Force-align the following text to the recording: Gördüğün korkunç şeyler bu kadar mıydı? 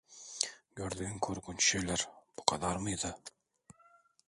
Gördüğün 0.75 1.19
korkunç 1.19 1.65
şeyler 1.71 2.09
bu 2.39 2.45
kadar 2.45 2.75
mıydı? 2.75 3.17